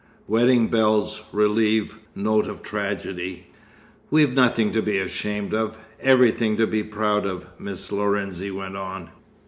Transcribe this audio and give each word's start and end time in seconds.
Wedding 0.27 0.67
Bells 0.69 1.21
Relieve 1.31 1.99
Note 2.15 2.47
of 2.47 2.63
Tragedy." 2.63 3.45
"We've 4.09 4.33
nothing 4.33 4.71
to 4.71 4.81
be 4.81 4.97
ashamed 4.97 5.53
of 5.53 5.77
everything 5.99 6.57
to 6.57 6.65
be 6.65 6.81
proud 6.81 7.27
of," 7.27 7.45
Miss 7.59 7.91
Lorenzi 7.91 8.49
went 8.49 8.77
on. 8.77 9.11